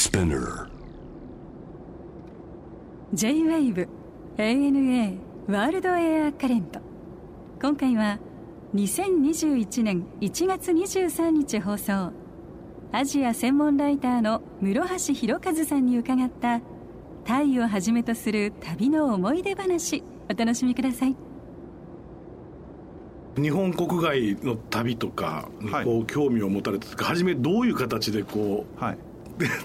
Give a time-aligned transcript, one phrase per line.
[0.00, 0.66] Spinner.
[3.12, 3.86] J-WAVE
[4.38, 6.80] ANA ワールドエアカレント
[7.60, 8.18] 今回は
[8.74, 12.12] 2021年1月23日放送。
[12.92, 16.62] アジア専門ライターの室橋弘和さんに伺った
[17.26, 20.02] タイをはじめとする旅の思い出話。
[20.30, 21.16] お楽しみください。
[23.36, 28.98] 日本国外の旅とかにこう興味を持たれたとか、初めどういう形でこう、はい、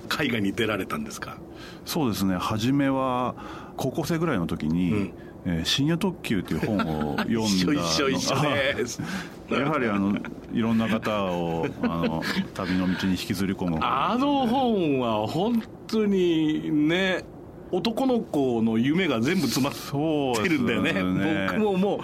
[0.09, 1.37] 海外に出られたんですか？
[1.85, 2.35] そうですね。
[2.37, 3.35] 初めは
[3.77, 5.13] 高校生ぐらいの時に、うん。
[5.47, 6.77] えー、深夜特急という本
[7.11, 8.99] を読んだ 一緒一緒一緒です
[9.51, 10.17] やはりあの
[10.51, 12.23] いろんな方をあの
[12.55, 13.77] 旅の道に引きずり込む。
[13.79, 17.25] あの本は本当にね
[17.71, 20.93] 男の子の夢が全部詰まってるんだよね。
[20.93, 21.47] ね。
[21.51, 21.99] 僕ももう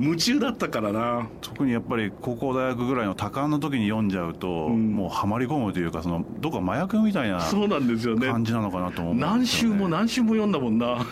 [0.00, 1.28] 夢中だったからな。
[1.42, 8.28] 特にやっぱり高校大学ぐらいの多感な時に読んじゃうと、うん、もうはまり込むというかそのどこか麻薬みたいなそうなんですよね。
[8.28, 11.04] 感じなのかなと思う、ね、何週も何週も読んだもんな。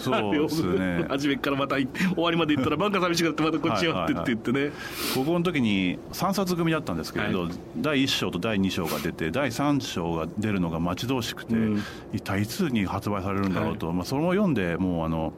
[0.00, 1.06] そうですね。
[1.08, 4.74] 初めからまた終わりまで行ったらバンカ寂しくなってまたこっちやってって言ってね、はいはい、
[5.14, 15.32] 高校の時に3冊組だったんですけれど、はい、第1章と第2章が出て第3章が出るのが待ち遠しくて、うん、一体いつに発売されるんだろうと、はい、まあ、それも読んでもうあの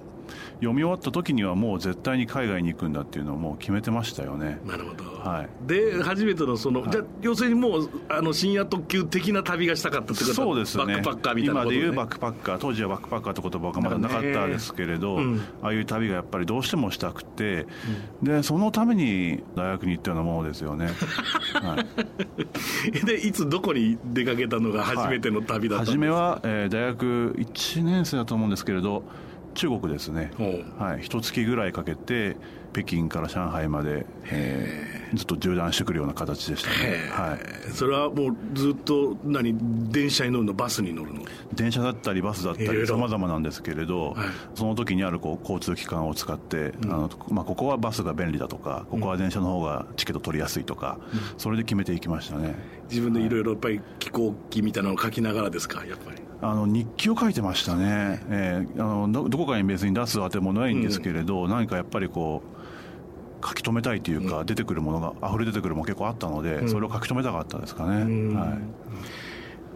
[0.61, 4.59] 読み終わった時にはもう絶対に海外に行くんだっていうのをもう決めてましたよね。
[4.67, 10.35] なるほど、はい、で初めてのその、はい、じゃ要するにもうあの深夜特急的な旅がしたかったってこと？
[10.35, 10.85] そうですね。
[10.85, 17.67] バックパッカーみたいな、ね、今でいうバックパッカー当時はバックパッカーって言葉がまだなかったですけれど、うん、ああいう旅がやっぱりどうしてもしたくて、
[18.23, 20.89] うん、でそのために大学に行ったようなものですよね、
[21.55, 21.77] は
[22.87, 29.05] い、 でいつどこに出かけたのが初めての旅だったんですか、はい、初めは、えー、大学1年生だと思うんですけれど
[29.55, 30.31] 中国ですね、
[30.79, 32.37] はい、一月ぐらいかけて
[32.73, 39.57] 北京から上海まで、えー、ずっと縦断してくるような形でしたね、はい、それはもうずっと何？
[39.91, 40.53] 電車に乗るの？
[40.53, 41.23] バスに乗るの？
[41.55, 52.55] 電車だったりバスだったりさまざまなんですけれど、はい、その時にあるこう交通機関を使って、うん、あのまあ、ここはバスが便利だとかここは電車の方がチケット取りやすいとか、うん、それで決めていきましたね。
[52.91, 55.85] 自分でいろいろやっぱり飛行機みたいなのを書きながらですか？
[55.85, 62.43] やっぱりあの日記を書いてましたね、えー、あのどこかに別に出すあてもないんですけれど、うん、何かやっぱりこ
[63.43, 68.59] う書き留めたいというか、うん、出てくるものが溢れ出てくるもの結構あったので、うん、それを書き留めたかったですかね、はい、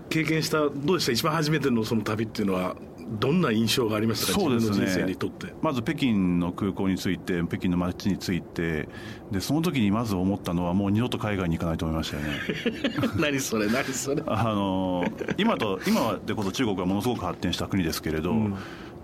[0.08, 1.12] 経験したどうでした？
[1.12, 2.76] 一番初めてのその旅っていうのは
[3.08, 5.52] どんな印象がありましたか、そうですね、人生にとって。
[5.60, 8.88] まず北京の空港に着いて、北京の街に着いて、
[9.30, 12.30] でその時にまず思ったのは、もう二度と海外に行かないと思いましたよね。
[13.18, 14.22] 何それ、何それ？
[14.26, 15.04] あの
[15.36, 18.54] 今と今でこそ中国はものすごく発展した国ですけれど、うん、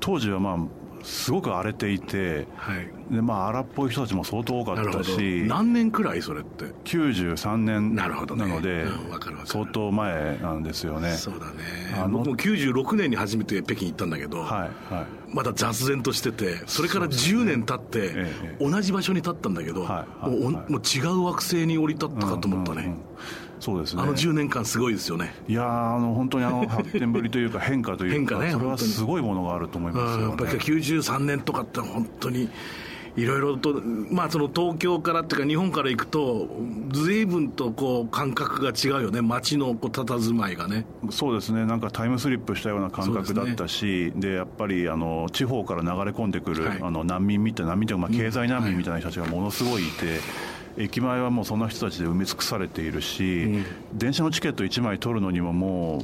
[0.00, 0.58] 当時はまあ
[1.02, 11.12] すごく荒れていて、はい、でまあ荒っぽい人たちも相当多かったし何年くらいそれって？93年なので、ねうん、相当前なんですよね。
[11.12, 11.52] そうだね。
[12.10, 14.44] 僕も96年に初めて北京行ったんだけど、は
[14.90, 22.98] いはい、まだ雑然としててそれから10年経って、ね、同じ場所に立ったんだけど、はいはい、もうもう違う惑星に降り立ったかと思ったね、うんうんうん
[23.60, 25.34] そうですね、あの10年間、すごいですよね。
[25.48, 32.48] いやあの本当にあの 発展ぶりというか、変化というか、ね、それはすごいものがあると思いますよ、ね、やっぱり93年とかって本当に。
[33.18, 36.48] いろいろと、まあ、その東京からっていうか、日本から行くと、
[36.92, 40.86] ずいぶんとこう感覚が違うよね、街のこう佇まいがね。
[41.10, 50.06] そうですね、なんかタイムスリップしたような感覚だったし、で、ね、やっぱりあの地方から流れ込んでくる、はい、あの難民みたいな、難民というか、まあ、経済難民みたいな人たちがものすごいいて。
[50.06, 50.18] はい
[50.78, 53.64] 駅前はもうそんな人たちで埋め尽くされているし、うん、
[53.98, 56.02] 電車のチケット1枚取るのにももう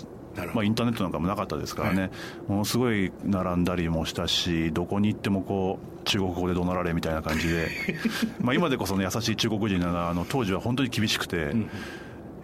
[0.52, 2.10] まあ、インターネットなんかもなかったですからね、はい、
[2.48, 7.68] ものすごい並んだりもしたし、どこに行ってもこう中国語で怒鳴られみたいな感じで、
[8.42, 11.70] まあ今でこそ、ね、優しい中国人なら、あの当時は本当に厳しくて、うん、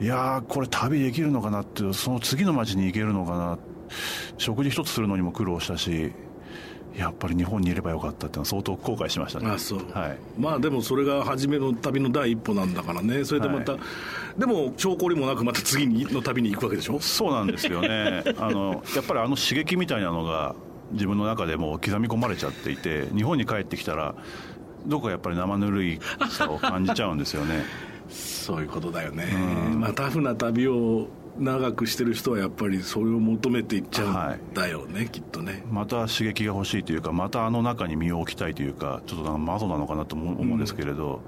[0.00, 3.58] いやー、これ、旅できるのかなって、その次の街に行けるのかな、
[4.38, 6.12] 食事一つするのにも苦労したし、
[6.96, 9.50] やっぱり日本にいればよかったってのは相当後悔しましたね。
[9.50, 13.24] あそう、はい、まあでもそれが初めの旅の第一歩なんだからね。
[13.24, 17.00] それでまた、はい、でも兆候りもなくまた次の旅に行くわけでしょ？
[17.00, 18.24] そうなんですよね。
[18.38, 20.54] あのやっぱりあの刺激みたいなのが
[20.92, 24.14] 自分の中でも刻み込まれちゃっていて日本に帰ってきたら
[24.86, 26.00] どこかやっぱり生ぬるい
[26.30, 27.64] さを感じちゃうんですよね。
[28.10, 29.28] そういうことだよね、
[29.72, 31.06] うん、まあタフな旅を
[31.38, 35.64] 長くしてる人はやっぱりそれを求めていっちゃうんだよね、はい、きっとね。
[35.70, 41.22] また刺激が欲しいというかまたあの中に身を置きたいというかちょっと窓なのかなと思うんですけれど、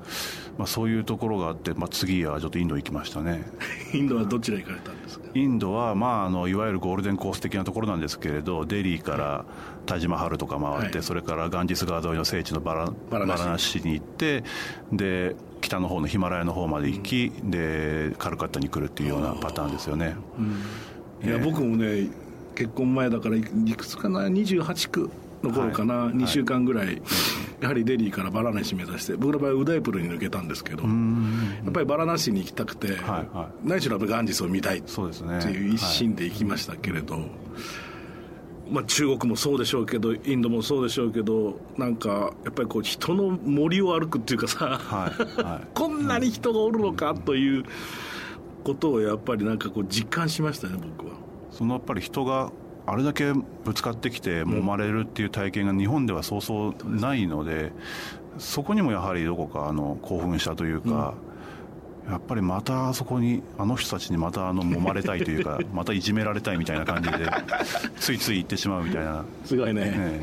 [0.50, 3.44] うん、まあ、そういうところがあって、まあ、次はちょっとインド行きましたね。
[3.94, 5.26] インドはどちら行かれたんですか？
[5.34, 9.44] インドは、まあ、あのいわゆるゴールデンコース的なところなんですけれどデリーから
[9.86, 14.44] タジマハルとか回って、はい、それからガンジス川沿いの聖地のバラバラナシに行って
[14.92, 22.08] で北の方のヒマラヤの方まで行き、うん、でカルカッタに来るっていうようなパターンですよね、うん、いや僕もね
[22.54, 25.10] 結婚前だからいくつかな28区
[25.42, 27.02] の頃かな、はい、2週間ぐらい、はい、
[27.60, 30.88] やはりデリーからバラナシ目指して僕の場合ウダイプルに抜けたんですけどや
[31.68, 32.96] っぱりバラナシに行きたくて、はい
[33.36, 37.18] はい、何しろガンジスを見たいっていう一心で行きましたけれど、
[38.70, 47.64] まあ、中国もそうでしょうけどインドもそうでしょうけどなんかやっぱりこう人の森を歩くっていうかさ、はいはい、 こんなに人がおるのかという
[48.62, 51.14] ことをやっぱりなんかこう実感しましたね僕は。
[51.50, 52.50] そのやっぱり人が
[52.86, 57.72] あれだけぶつかってきて揉まれるっていう体験が日本ではそうそうないので、
[58.38, 61.14] そこにもやはりどこかあの興奮したというか、
[62.08, 67.30] やっぱりまたそこにあの人たちにまたあの揉まれたいというか またいじめられたいみたいな感じで
[67.96, 69.24] ついつい行ってしまうみたいな。
[69.44, 70.20] すごいね、ね、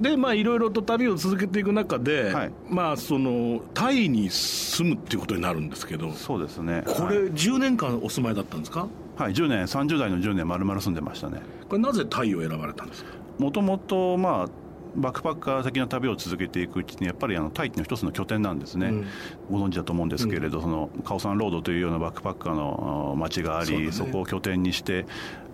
[0.00, 6.82] でまあいろいろと旅を続けていく中で、はい、まあそのタイに住むっていうことになるんですけどそうですね。
[6.86, 8.88] これ10年間お住まいだったんですか？
[9.16, 11.40] はい10年30代の10年丸々住んでましたね。
[11.68, 13.10] これなぜタイを選ばれたんですか？
[13.38, 14.48] もともとまあ
[14.96, 19.06] バックパッカー的な旅を続けていくうちにやっぱりあのタイっていうのは一つの拠点なんですね、うん、
[19.50, 25.04] ご存知だと思うんですけれど、うん、そのカオサンロードというようなバックパッカーの街がありそ、ね,、こを拠点にして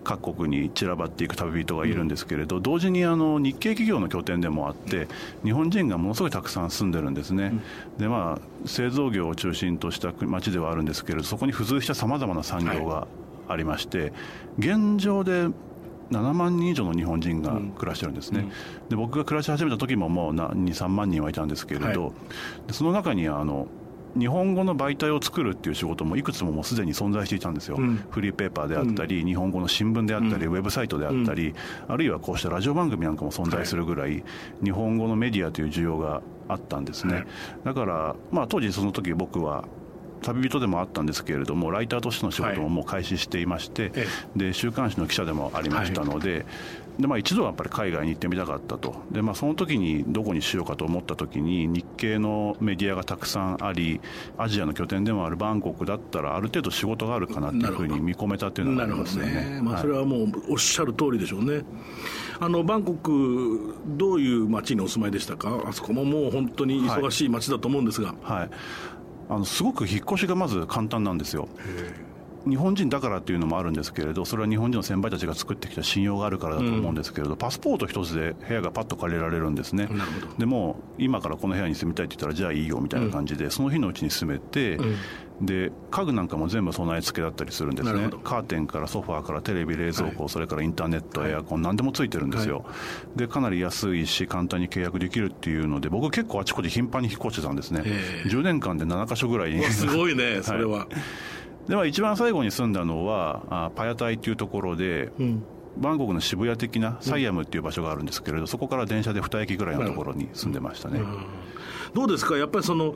[0.04, 5.08] 各国に散らばっていく旅人がいるんですけれど、うん、同時にあの日系企業の拠点でもあって、
[5.44, 7.52] 日本人がものすごいたくさん住んでるんですね、
[7.99, 13.06] でまあ、製造業を中心とした街ではあるんですけれどそこに付随したさまざまな産業が
[13.49, 14.12] ありまして、
[14.58, 15.49] 現状で
[16.12, 18.40] 7万人以上の日本人が暮らしてるんですね、
[18.82, 22.08] うん、で僕が暮らし始めた時ももう23万人はいたんですけれど、は
[22.69, 23.66] い、その中にあの
[24.19, 31.55] 日本語の媒体を作るっていう仕事もいくつももうすでに存在していたんですよ、うん、フリーペーパーであったり、うん、日本語の新聞であったり、うん、ウェブサイトであったり、
[31.88, 34.25] あるいはこうしたラジオ番組なんかも存在するぐらい、はい、
[34.62, 37.26] 日本語のメディアという需要があったんですね、はい、
[37.64, 39.64] だから、まあ、当時その時僕は
[40.23, 43.93] 旅人でもあったんですけれどもライターとしての仕事ももう開始していまして、はい、
[44.37, 46.44] で週刊誌の記者でもありましたのではい、
[46.98, 48.94] でまあ、一度はやっぱり海外に行ってみたかったと。
[49.10, 54.00] で、まあ、その時にどこにしようかと思った時に日系のメディアがたくさんあり
[54.36, 61.62] アジアの拠点でもあるバンコクだったらある程度仕事があるかなっていうふうに見込めたっていうのがありますよね、ね、まあ、それはもうおっしゃる通りでしょうね。
[62.40, 68.50] あのバンコク、どういう街にお住まいでしたか、あそこももう本当に忙しい街だと思うんですが、はい、はい
[69.28, 71.48] あのすごく引っ越しがまず簡単なんですよ。
[72.48, 79.88] 日本人だからっていうのもあるんですけれどそれは日本人の先輩たちが作ってきた信用があるからだと思うんですけれど、うん、パスポート一つで部屋がパッと借りられるんですね。
[80.38, 88.10] でも今からこの部屋に住みたいって言ったらじゃあいいよみたいな感じで、うん、その日のうちに住めて、うん、で家具なんかも全部備え付けだったりするんですね。
[88.24, 92.72] カーテンからソファーからテレビ冷蔵庫、はい、それからインターネットエアコン、何でもついてるんですよ、は
[93.14, 97.82] い、でかなり安いし簡単に契約できるっていうので僕結構あちこち頻繁に引っ越してたんですね。
[98.26, 99.64] 10年間で7か所ぐらいに。
[99.64, 100.86] すごいね それは、はい
[101.69, 105.43] では一番最後に住んだのはあパヤタイっていうところで、うん、
[105.79, 111.26] バンコクの渋谷的なサイアムっていう場所があるんですけれど、そこから電車で2駅ぐらいのところに住んでましたね、うん、
[111.94, 112.37] どうですか？
[112.37, 112.94] やっぱりその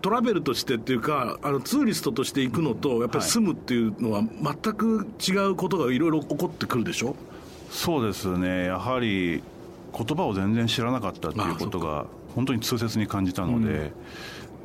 [0.00, 7.14] トラベルとしてっていうかあのツーリストとして行くのとやっぱり住むっていうのは全く違うことがいろいろ起こってくるでしょ？
[7.70, 8.66] そうですね。
[8.66, 9.42] やはり
[9.96, 13.92] 言葉を全然知らなかったっていうことが本当に痛切に感じたので、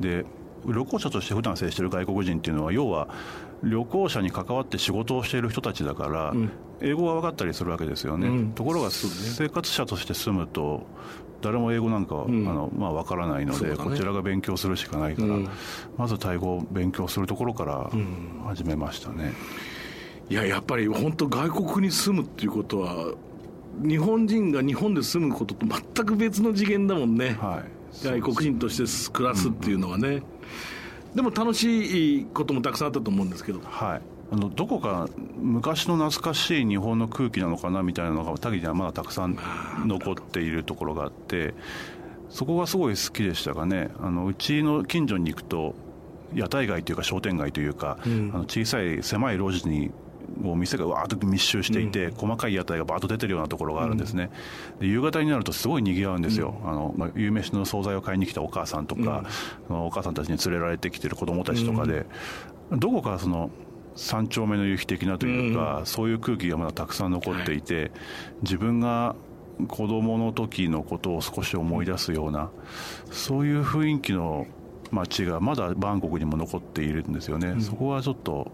[0.00, 0.24] で
[0.72, 3.08] 旅行者として普段接している外国人っていうのは要は
[3.62, 6.32] 旅行者に関わって仕事をしている人たちだから、
[6.80, 10.86] 英語が分かったりするわけですよね、うん、ところが生活者として住むと
[11.40, 15.48] 誰も英語なんか、うん、あのまあ、分からないので、ね、こちらが勉強するしかないから、うん、
[15.96, 17.90] まずタイ語を勉強するところから
[18.46, 19.32] 始めましたね、
[20.30, 23.12] いややっぱり本当外国に住むっていうことは
[23.82, 30.22] 日本人が日本で住むことと全く別の次元だもんね、はい、外国人として暮らすっていうのはね、
[31.18, 33.58] でも楽しいこともたくさんあったと思うんですけど。
[33.64, 34.00] はい。
[34.30, 39.36] あのどこか昔の懐かしい日本の空気なのかなみたいなのがタギにはまだたくさん
[39.84, 41.54] 残っているところがあって
[42.28, 43.90] そこがすごい好きでしたがね。
[44.00, 45.74] あのうちの近所に行くと
[46.36, 49.90] 屋台街というか商店街というか、うん、あの小さい狭い路地に
[50.40, 54.30] もう店がわーっと密集していて、うん、細かい屋台がバーッと出てるようなところがあるんですね、
[54.74, 59.24] うん、で夕方になるとすごい賑わうんですよ、うん、あのまあ、夕飯の惣菜を買いに来たお母さんとか、
[59.68, 62.06] お母さんたちに連れられてきてる子供たちとかで、
[62.72, 63.50] どこかその
[63.94, 67.90] 三丁目の夕日的なというか、そういう空気がまだたくさん残っていて、
[68.42, 69.16] 自分が
[69.66, 72.50] 子供の時のことを少し思い出すような
[73.10, 74.46] そういう雰囲気の
[74.92, 78.52] 街がまだバンコクにも残っているんですよね、そこはちょっと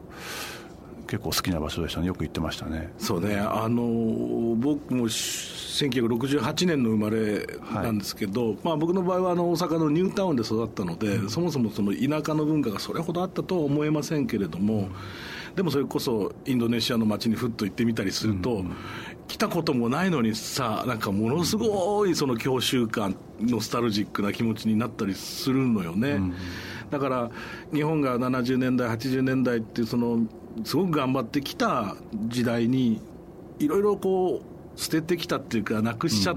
[1.14, 2.08] 結構好きな場所でしたね。
[2.08, 2.92] よく行ってましたね。
[2.98, 3.36] そうね。
[3.36, 18.74] あの僕も1968年の生まれなんですけど、はい、まあ、僕の場合はあの大阪のニュータウンで育ったので、うん、そもそもその田舎の文化がそれほどあったとは思えませんけれども、うん、でもそれこそインドネシアの街にふっと行ってみたりすると、うん、
[19.28, 26.18] 来たこともないのにさなんかものすごいその郷愁感ノスタルジックな気持ちになったりするのよね。
[26.90, 27.30] だから
[27.72, 30.26] 日本が70年代80年代っていうその
[30.62, 31.96] すごく頑張ってきた
[32.28, 33.00] 時代に
[33.58, 34.42] いろいろこ
[34.76, 36.36] う捨ててきたっていうかなくしちゃっ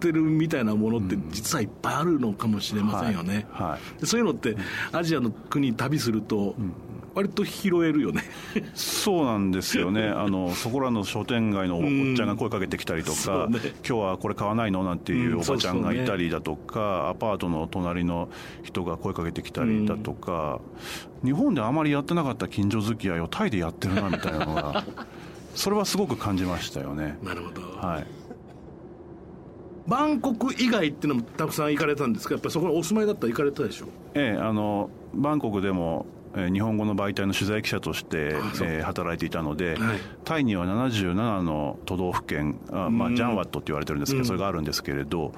[0.00, 3.68] てるみたいなものって実はいっぱいあるのかもしれませんよね、はい。
[3.70, 4.56] はい、そういうのって
[4.92, 6.54] アジアの国旅すると、
[7.16, 8.22] 割と拾えるよね。
[8.74, 10.04] そうなんですよね。
[10.14, 11.82] あのそこらの商店街のおっ
[12.14, 18.28] ちゃんが声かけてきたりとか、ね、今日はこれ買わないのなんていうおばちゃんがいたりだとか、アパートの隣の
[18.62, 20.60] 人が声かけてきたりだとか、
[21.22, 24.84] うん、日本であまりやってなかった近所付き合いをタイでやってるなみたいなのが
[25.56, 27.18] それはすごく感じましたよね。
[27.24, 27.62] なるほど。
[27.88, 28.06] はい。
[29.88, 32.34] バンコク以外っていうのもたくさん行かれたんですか？
[32.34, 33.86] やっぱりそこにお住まいだったら行かれたでしょ？
[34.14, 36.04] ええあのバンコクでも
[36.52, 38.16] 日本語の媒体の取材記者として、
[38.62, 45.32] えー、働いていたので、はい、タイには77の都道府県あ、まあ、ジャンワットって言われてるんですけど、それがあるんですけれど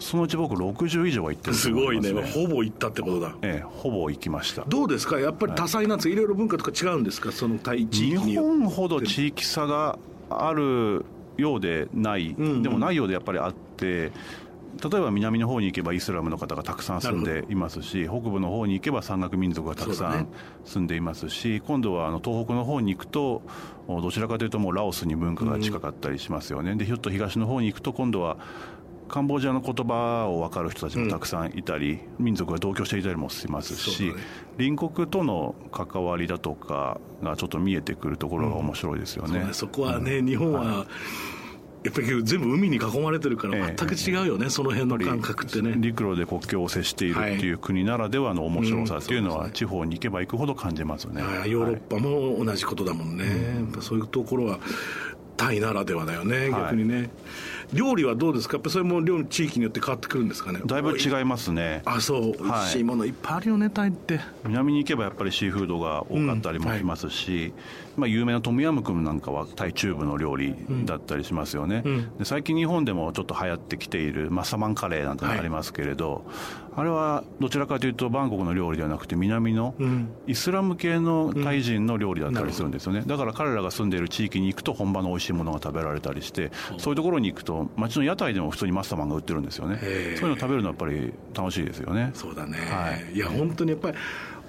[0.00, 2.10] そのうち僕60以上は行ってる、ね、すごいね。
[2.22, 3.36] ほぼ行ったってことだ。
[3.42, 4.64] ええほぼ行きました。
[4.66, 5.20] どうですか？
[5.20, 7.30] やっぱり多彩なんですか、はい、いろいろ文化とか違うんですか？
[7.30, 9.96] そのタイ地域日本ほど地域差が
[10.28, 11.04] ある
[11.36, 14.10] ようでない、うんうん、でもないようでやっぱりあって
[14.80, 20.28] 例えば南の方に行けばイスラムの方がたくさん住んでいますし北部の方に行けば山岳民族がたくさん
[20.64, 23.42] 住んでいますし、ね、今度はあの東北の方に行くと
[23.86, 28.38] どちらかというともうラオスに文化が近かったりしますよね、うん、でひょっと東の方に行くと今度は
[29.08, 34.14] カンボジアの言葉を分かる人たちもたくさんいたり、うん、民族が同居していたりもしますし、ね、
[34.56, 39.40] 隣国との関わりだとかがちょっと見えてくるところが面白いですよね。
[39.40, 40.86] うん、そこはね、日本は、はい
[41.84, 45.74] やっぱり全部海に囲まれてるから全く違うよね、えその辺の感覚ってね。
[45.76, 54.60] 陸路で国境を接しているっていう国ならではの面白さっていうのは地方に行けば行くほど感じますね、はい、ヨーロッパも同じことだもんね、はい、そういうところは
[55.36, 57.10] タイならではだよね逆にね、はい
[57.72, 58.56] 料理はどうですか？
[58.56, 60.60] やっぱそれも料地域によって変わってくるんですかね？
[60.64, 61.82] だいぶ違いますね。
[61.84, 62.32] あそう。
[62.42, 67.52] 美味しいものいっぱいあるよね、タイって南に行けばやっぱりシーフードが多かったりもしますし、
[67.96, 70.54] まあ、有名なトムヤムクンなんかはタイ中部の料理
[70.86, 76.24] だったりしますよね、うん、で最近日本でもちょっと流行ってきているマサマンカレーなんてありますけれど、はい、
[76.76, 79.74] あれはどちらかというとバンコクの料理ではなくて南の
[80.26, 89.78] イスラム系のタイ人の料理だったりするんですよね、だから彼らが住んでいる地域に行くと本場の美味しいものが食べられたりしてそういうところに行くと街の屋台でも普通にマスターマンが売ってるんですよね。
[89.80, 89.86] そ
[90.26, 92.10] ういうの食べるのはやっぱり楽しいですよね。
[92.14, 93.96] そうだね、はい、いや本当にやっぱり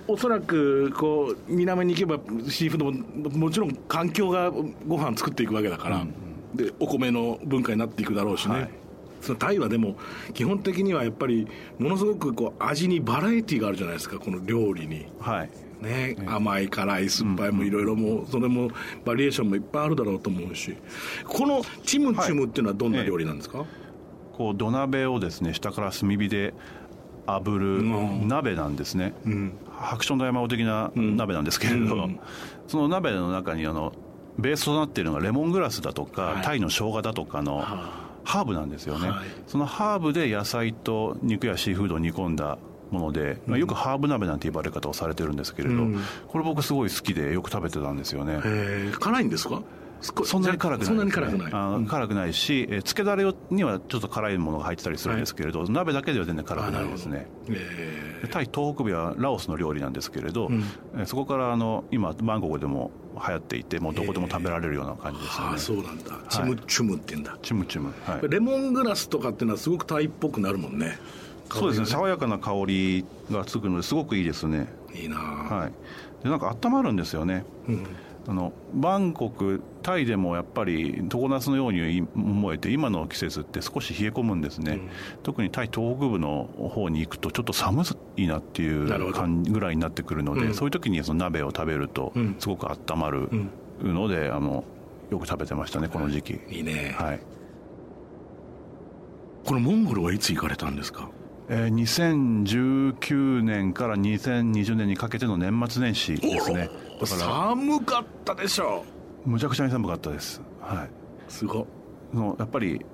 [0.07, 4.51] おそらくこう南に行けばシーフードももちろん環境が
[4.87, 6.13] ご飯作っていくわけだから、うん
[6.51, 8.69] うん、でお米の文化になっていくだろうしね、はい、
[9.21, 9.95] そのタイはでも
[10.33, 11.47] 基本的にはやっぱり
[11.79, 15.07] ものすごくこう味にバラエティーがあるじゃないですかこの料理に。
[15.19, 15.49] はい
[15.83, 18.69] ね、甘い辛い酸っぱいもいろいろもそれも
[19.05, 20.75] バリエーションもいっぱいあるだろうと思うし。
[21.27, 23.67] このチムチムっていうのはどんな料理なんですか、はい。
[24.33, 26.53] こう土鍋をですね下から炭火で
[27.27, 32.19] 炙る鍋なんですね、うん、白鳥の山王的な鍋なんですけれど、うん、
[32.67, 33.93] その鍋の中にあの
[34.37, 37.61] ベースとなっているのがレモングラスだとか、はい、タイの生姜だとかの
[38.23, 42.57] ハーブなんですよね、はい、そのハーブで野菜と肉やシーフードを煮込んだ
[42.93, 48.39] もので、まあ、よくハーブ鍋なんて言われ方をされてるんですけれど、うん、これ僕すごい好きでよく食べてたんですよね。
[48.99, 49.61] 辛いんですか？
[50.25, 66.19] そんなに辛くない、そんなに辛くない、あ辛くないし、えつけだれにはちょっと辛いものが入ってたりするんですけれど、はい、鍋だけでは全然辛くないですね、えー、タイ東北部はラオスの料理なんですけれど、うん、そこからあの今バンコクでも流行っていてもうどこでも食べられるような感じですよね、あそうなんだ。
[66.27, 70.99] チムチュムって言うんだ、チムチュム、はい、レモングラスとかっていうのはすごくタイっぽくなるもんね
[71.51, 71.85] そうですね。
[71.85, 74.67] 爽やかな香りがつくのですごくいいですね。
[74.93, 76.23] いいなはい。
[76.23, 77.85] でなんか温まるんですよね、うん。
[78.27, 84.89] あのバンコク、タイでもやっぱり常夏のように思えて今の季節って少し冷え込むんですね、うん、
[85.23, 87.83] 特にタイ東北部の方に行くとちょっと寒
[88.15, 93.27] いなっていう感じぐらいになってくるので、うん、そういう時にその鍋を食べるとすごく温まる
[93.81, 94.63] ので、あの
[95.11, 96.39] よく食べてましたねこの時期。
[96.49, 97.19] いいね、はい、
[99.43, 101.09] このモンゴルはいつ行かれたんですか？
[101.49, 106.69] えー、2019年から2020年にかけての年末年始ですね。
[107.01, 108.85] だから寒かったでしょ
[109.25, 110.41] うむちゃくちゃに寒かったです。
[110.61, 110.89] はい。
[111.27, 111.67] すご
[112.13, 112.85] のやっぱり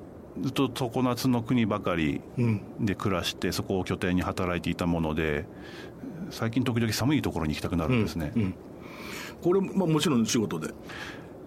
[0.41, 2.21] ずっと常夏の国ばかり
[2.79, 5.45] で暮らして、うん、そこを拠点に働いていたもので
[6.31, 8.55] 最近時々寒いところに行きたくなるんですね、うんうん。
[9.41, 10.73] これ、まあ、もちろん仕事で？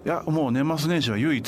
[0.05, 1.45] いやもう年末年始は唯一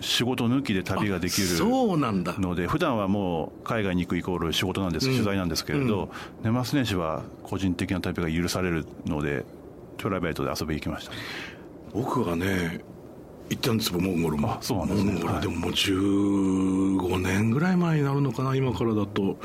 [0.00, 2.34] 仕事抜きで旅ができるそうなんだ。
[2.38, 6.08] ので普段はもう海外に行くイコール仕事なんです、うん、取材なんですけれど、
[6.44, 9.44] うん、年末年始は個人的な旅が許されるので
[9.98, 11.12] プライベートで遊びに行きました。
[11.92, 12.80] 僕はね
[13.48, 14.56] 行ったんですモンゴルも。
[14.60, 19.36] そうなんですね、モンゴルでももう15年ぐらい前になるのかな今からだと。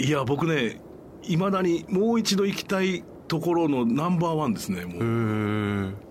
[0.00, 0.80] いや僕ね
[1.22, 6.09] いまだにもう一度行きたいところのナンバーワンですねもう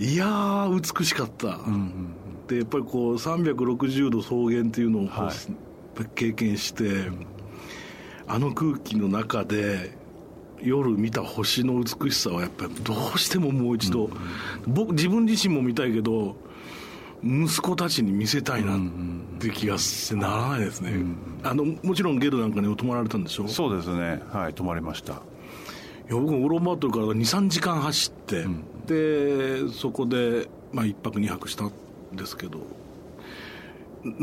[0.00, 7.26] いやー美しかった、うんうんうん、でやっぱりこう360度草原っていうのを、はい、経験して、うん、
[8.26, 9.96] あの空気の中で
[10.62, 14.12] 夜見た星の美しさはやっぱりどうしてももう一度、うん
[14.66, 16.36] うん、僕自分自身も見たいけど
[17.22, 18.80] 息子たちに見せたいなっ
[19.38, 23.48] て気がしてならないですね、うんうん、あのもちろんゲルなんかにも泊まられたんでしょ？
[23.48, 24.22] そうですね。
[24.32, 25.22] はい泊まりました
[26.10, 31.72] いや僕もウロンバートルから23時間走って、うん、でそこで、まあ、1泊2泊したん
[32.12, 32.58] ですけど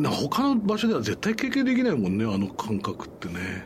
[0.05, 3.65] 他の場所では絶対経験できないもんねあの感覚ってね。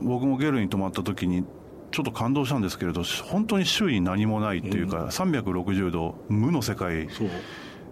[0.00, 1.44] 僕もゲルに泊まった時に
[1.90, 7.08] ちょっと感動したんですけれど本当に周囲に何もないっていうか、うん、360度無の世界。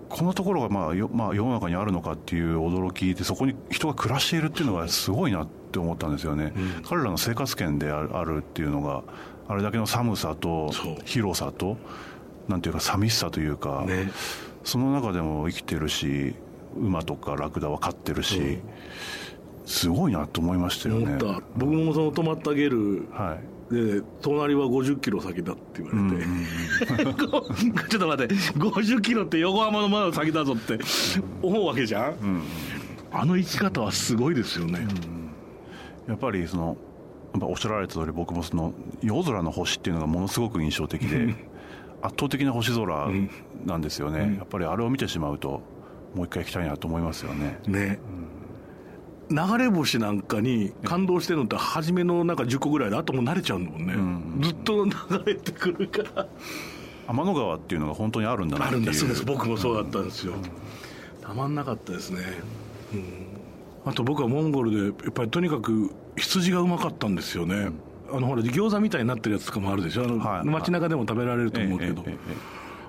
[0.08, 9.04] このところがまあよ、まあ、世の中にあるのかっていう驚きでそこに人が暮らしているっていうのがすごいなって思ったんですよね、うん、彼らの生活圏であるっていうのが
[9.48, 10.70] あれだけの寒さと
[11.04, 11.76] 広さと
[12.48, 14.10] なんていうか寂しさというか、ね、
[14.64, 16.34] その中でも生きてるし
[16.76, 18.60] 馬とかラクダは飼ってるし、うん、
[19.66, 21.18] すごいなと思いましたよね。
[21.56, 23.52] 僕もその泊まったゲル、はい。
[23.72, 27.14] で隣は50キロ先だって言われて、うん、
[27.88, 28.34] ちょっと待って。
[28.34, 30.78] 50キロって横浜のまだ先だぞって
[31.40, 32.42] 思うわけじゃん、うん、
[33.10, 34.86] あの生き方はすごいですよね、
[36.06, 36.76] うん、やっぱりその
[37.40, 38.72] ぱおっしゃられた通り僕もその
[39.02, 41.34] 夜空の星っていうのがものすごく印象的で
[42.02, 43.08] 圧倒的な星空
[43.64, 45.62] なんですよね、やっぱりあれを見てしまうと
[46.14, 47.58] もう一回行きたいなと思いますよね。
[47.66, 48.00] ね、
[49.30, 54.92] 流れ星なんかに感動してるのって初めのなんか10個ぐらいであともう慣れちゃうんだもんね、うん、ずっと流
[55.24, 56.26] れてくるから。
[57.06, 58.80] 天の川っていうのが本当にあるんだなっていう。
[58.80, 59.24] あるんですです。
[59.24, 60.42] 僕もそうだったんですよ、うん、
[61.20, 62.20] たまんなかったですね、
[62.92, 63.26] うん、
[63.84, 67.70] あと僕はモンゴルでやっぱりとにかく羊がうまかったんですよね、
[68.10, 70.04] あのほら餃子みたいになってるやつとかもあるでしょ。
[70.04, 72.04] あの、はい、街中でも食べられると思うけど、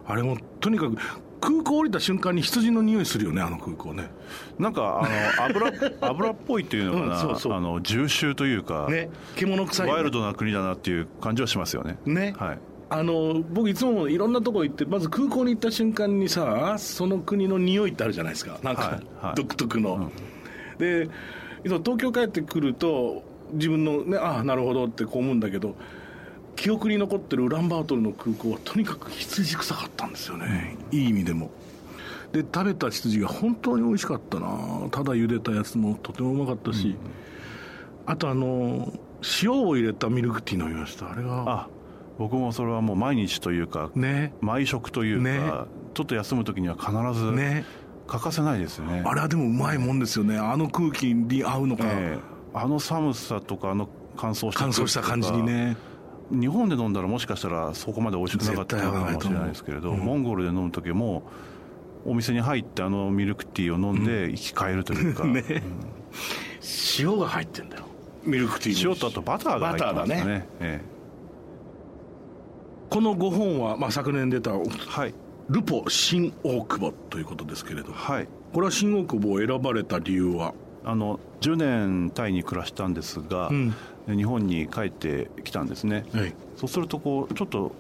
[0.06, 0.98] あれもとにかく
[1.40, 4.10] 空港降りた瞬間に羊の匂いするよねあの空港ね。
[4.58, 7.54] なんかあの油 油っぽいっていうのかな、うん、そうそう。
[7.54, 11.98] あの重臭というか、ね、獣臭い、ワイルドな国だなっていう感じはしますよね。
[12.06, 12.60] ね、はい、
[12.90, 18.60] あの僕いつもいろんなとこ行ってまず空港に行った瞬間にさその国の匂いってあるじゃないですか。
[18.64, 21.10] なんか、はいはい、独特の、うん、で
[21.64, 23.24] 東京帰ってくると
[23.54, 25.76] 自分のねああなるほどってこう思うんだけど
[26.56, 31.52] 記憶に残ってるウランバートルの空港はとにかく羊臭かったんですよね、うん、いい意味でも。
[32.32, 34.48] で食べた羊が本当に美味しかったな。
[34.92, 36.98] ただ茹でたやつもとてもうまかったし、うん、
[38.08, 38.92] あとあの
[39.44, 41.12] 塩を入れたミルクティー飲みました。
[41.12, 41.44] あれが。
[41.48, 41.68] あ
[42.18, 45.42] 僕もそれはもう毎日というか、ね、毎食というか、ね、
[45.94, 47.66] ちょっと休む時には必ず、ね、
[48.14, 49.02] 欠かせないですよね。
[49.04, 50.38] あれはでもうまいもんですよね。
[50.38, 55.76] あの空気に合うのか、えー、あの寒さとかあの乾燥した乾燥した感じにね。
[56.30, 61.24] 日本で飲んだらもしかしたらそこまで美味しくなかったかもしれないですけれど、うん、モンゴルで飲む時も
[62.06, 65.62] お店に入ってあのミルクティーを飲んで生き返るというか、 ね、うん、
[67.00, 67.86] 塩が入ってんだよ
[68.24, 70.16] ミルクティー塩とあとバターが入ってますね。
[70.24, 70.86] ね、ええ、
[72.90, 75.14] この5本は、まあ、昨年出た、はい、
[75.50, 80.54] ルポ新大久保ということですけれど、はい、これは新大久保を選ばれた理由は？
[80.86, 83.74] あの10年タイに暮らしたんですが、うん、
[84.08, 87.72] 日本に帰ってきたんですね、はい、そうするとこうちょっと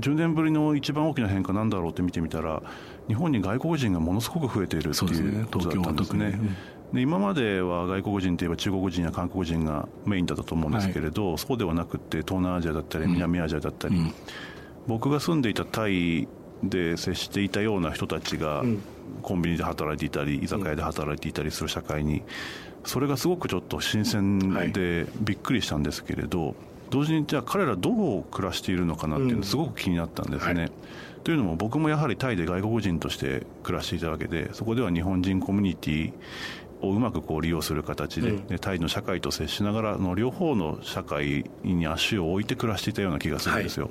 [0.00, 2.62] 10年ぶりの一番大きな変化なんだろうって見てみたら
[3.06, 6.38] 日本に外国人がものすごく増えているっていうことだったんですね。
[6.94, 14.14] で今までは外国人といえば中国人や韓国人がメインだったと思うんですけれど、はい、そうではなくて東南アジアだったり南アジアだったり、うん、
[14.86, 16.28] 僕が住んでいたタイ
[16.62, 18.64] で接していたような人たちが、
[19.22, 22.22] コンビニで働いていたり居酒屋で働いていたりする社会に
[22.84, 26.54] それがすごくちょっと新鮮でびっくりしたんですけれど、
[26.90, 30.52] 同時にじゃあ彼らどう暮らしているのかなっていうのすごく気になったんですね。
[30.52, 30.72] うんはい、
[31.24, 36.12] というのも僕もやはりタイで外国人として暮らしていたわけでそこでは日本人コミュニティ
[36.82, 43.90] をうまくこう利用する形で、うん、タイの社会と接しながらの両方の社会に足を置いて暮らしていたような気がするんですよ。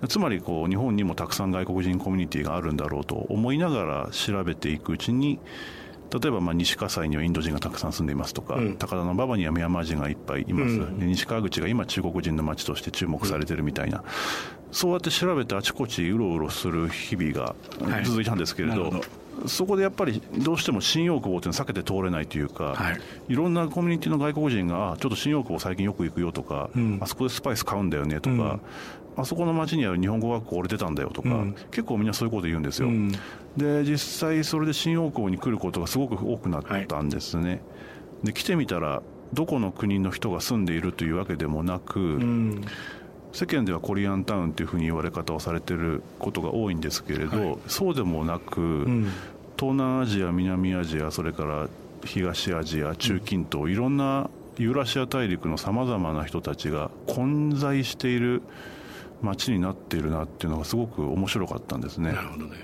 [0.00, 5.38] はい、つまりこう日本にもたくさん外国人コミュニティがあるんだろうと思いながら調べていくうちに
[6.12, 14.04] 例えばまあ西葛西にはインド人がたくさん住んでいますとか、うん、高田馬場にはミャンマー人がいっぱいいます、うん、西川口が今中国人の街として注目されてるみたいな、
[14.70, 17.54] そうやって調べてあちこちうろうろする日々が
[18.04, 19.02] 続いたんですけれど、はい
[19.46, 23.00] そこでやっぱりどうしても新大久保っていうのは避けて通れないというか、はい、
[23.32, 28.60] いろんなコミュニティの外国人が、ちょっと新大久保最近よく行くよとか、うん、あそこでスパイス買うんだよねとか、うん、
[29.16, 32.88] あそこの町にある日本語学校俺出たんだよとか、うん、結構みんなそういうこと言うんですよ、
[33.56, 37.60] で実際それで新大久保に来ることがすごく多くなったんですね、はい、
[38.24, 42.20] で来てみたらどこの国の人が住んでいるというわけでもなく、
[43.32, 49.04] 世間ではコリアンタウンというふうに言われ方をされてることが多いんですけれど、はい、そうでもなく、うん、
[49.58, 51.68] 東南アジア南アジアそれから
[52.04, 58.42] 東アジア中近東、うん、いろんなユーラシア大陸のさまざまな人たちが混在している
[59.22, 62.12] 街になっているなっていうのがすごく面白かったんですね。
[62.12, 62.56] なるほどね。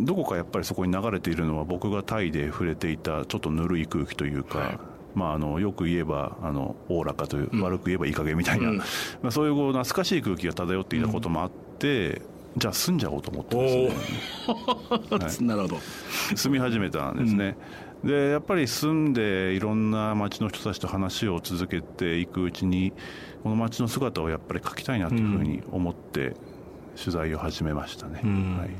[0.00, 4.78] どこかやっぱりそこに流れているのは僕がタイで触れていたちょっとぬるい空気というか、はい
[5.14, 8.84] まあ、あのよく言えばあのおおらかという、うん、悪く言えばいい加減みたいな、うん、ま
[9.24, 12.22] あ、そういうこう懐かしい空気が漂っていたこともあって、
[12.56, 13.68] じゃあ住んじゃおうと思ってで
[15.28, 15.78] すね、はい、 なるほど。
[16.36, 17.56] 住み始めたんですね、
[18.04, 22.92] でやっぱり住んでいろんな町の人たちと話を続けていくうちに
[23.42, 26.34] この町の姿をやっぱり描きたいなというふうに思って
[26.96, 28.70] 取材を始めましたね、はい、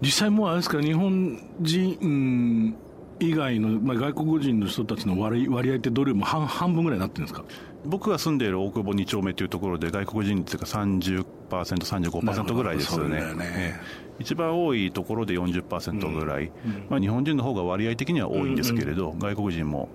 [0.00, 2.76] 実際もうあれですか日本人、
[3.20, 7.44] 以外の、まあ、外国人の人たちの割割合ってどれも半半分ぐらいになってるんですか？
[7.84, 13.20] 僕が住んでいる大久保2丁目というところで外国人率が30%、35%ぐらいですよね。
[13.34, 13.80] ね。
[14.18, 16.50] 一番多いところで40%ぐらい、うん、
[16.90, 19.88] まあ、日本人の方が割合的には多いんですけれど、うんうん、外国人も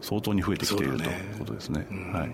[0.00, 1.86] 相当に増えてきている、ということですね。
[2.12, 2.30] はい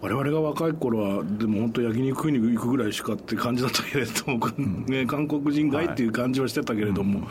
[0.00, 7.28] 我々が若い頃はでも本当焼肉食いに行くぐらいしかって感じだったけれども、うん、ね、韓国人街っていう感じはしてたけれども、はい、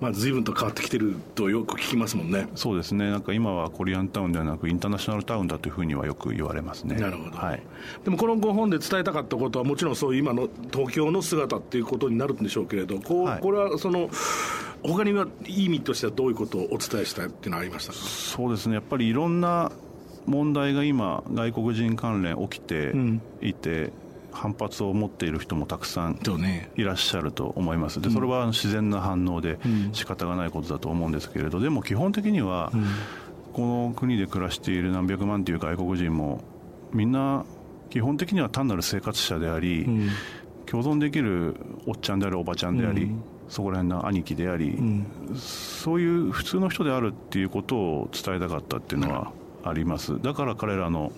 [0.00, 2.48] まあ、随分と変わってきてるとよく聞きますもんね。
[2.54, 3.10] そうですね。
[3.10, 6.96] なんか今はコリアンタウンではなくインターナショナルタウンだというふうにはよく言われますね。
[6.96, 7.62] なるほど、はい、
[8.04, 14.08] でもこの5本で伝えたかったことはもちろんそういう今の東京の姿っていうことになるんでしょうけれどこう、はい、これはその
[14.82, 18.74] 他にはいい意味としてはどういうことをお伝えしたいっていうのはありましたそうですね。
[18.74, 19.72] やっぱりいろんな
[20.26, 22.92] 問題が今、外国人関連起きて
[23.40, 23.92] いて、うん、
[24.32, 26.18] 反発を持っている人もたくさん
[26.76, 29.58] いらっしゃると思います、でそれは自然な反応で
[29.92, 32.70] 仕方がないことだと思うんですけれど、でも基本的には、
[33.52, 36.42] この国で暮らしている何百万という外国人も、
[36.92, 37.44] みんな
[37.90, 40.10] 基本的には単なる生活者であり、うん、
[40.66, 49.32] 共存できるおっちゃんであるおばちゃんであり、うん、そこら辺の兄貴であり、うん、そういう普通の人であるっていうことを伝えたかったっていうのは
[49.68, 50.20] あります。
[50.22, 51.12] だから彼らの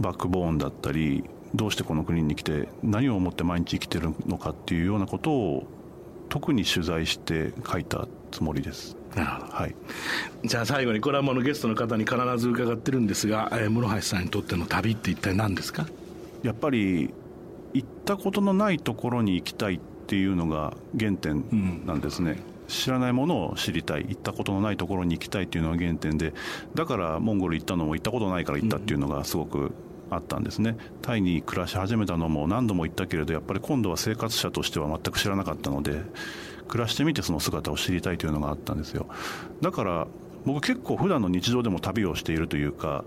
[0.00, 5.66] バックボーンだったりどうしてこの国に来て何を思って毎日生きてるのかっていうようなことを
[6.28, 8.96] 特に取材して書いたつもりです。
[9.16, 9.74] なるほど、はい、
[10.44, 15.86] じゃあ最後にこれはものゲストの方に必ず伺ってるんですが、えー、室橋さんにとっての旅って一体何ですか？
[16.42, 17.12] やっぱり
[17.72, 26.34] 行ったことのないところに行きたいっていうのが原点なんですね、うん知らないものを知りたい行ったことのないところに行きたいっていうのが原点で
[26.74, 29.72] だからモンゴル行ったのも行ったことないから行ったっていうのがすごく
[30.10, 30.76] あったんですね。
[31.02, 36.02] タイに暮らし始めたのも何度も行ったけれどやっぱり今度は生活者としては全く知らなかったので
[36.68, 39.06] 暮らしてみてその姿を知りたいというのがあったんですよ。
[39.60, 40.06] だから
[40.44, 43.04] 僕結構普段の日常でも旅をしているというか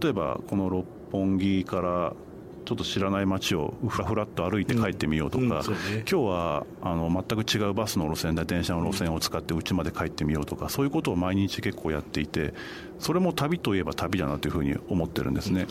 [0.00, 2.14] 例えばこの六本木から
[2.70, 12.54] ちょっと知らない街をふらふらっと歩いて帰ってみようとか、うんうんね、今日はあの全く違うバスの路線で電車の路線を使って家まで帰ってみようとかそういうことを毎日結構やっていて
[13.00, 15.66] それも旅といえば旅だなというふうに思ってるんですね。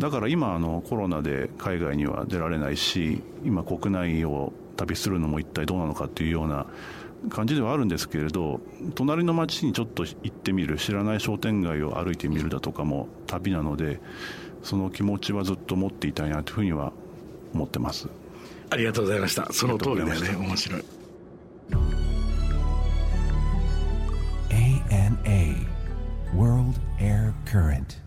[0.00, 6.66] だから今あのコロナで海外には出られないし今国内を旅するのも一体どうなのかっていうような
[7.30, 8.60] 感じではあるんですけれど
[8.96, 14.00] 隣の町にちょっと行ってみる知らない商店街を歩いてみるだとかも旅なので
[14.62, 16.92] その気持ちはずっと持っていたいなというふうには
[17.54, 18.08] 思ってます。
[18.70, 19.52] ありがとうございました。
[19.52, 20.36] その通りだよね。
[20.36, 20.84] 面白い。
[24.50, 25.66] ANA
[26.34, 28.01] World Air Current.